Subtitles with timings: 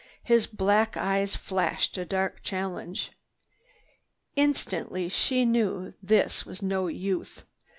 [0.23, 3.11] His black eyes flashed a dark challenge.
[4.35, 7.45] Instantly she knew this was no youth.